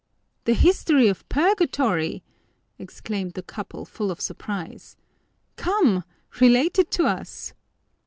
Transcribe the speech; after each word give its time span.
"The 0.45 0.55
history 0.55 1.07
of 1.09 1.29
purgatory!" 1.29 2.23
exclaimed 2.79 3.33
the 3.35 3.43
couple, 3.43 3.85
full 3.85 4.09
of 4.09 4.19
surprise. 4.19 4.95
"Come, 5.57 6.03
relate 6.39 6.79
it 6.79 6.89
to 6.93 7.03
us." 7.05 7.53